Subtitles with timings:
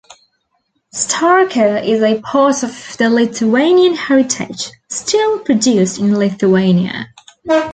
[0.95, 7.07] Starka is a part of the Lithuanian heritage, still produced in Lithuania.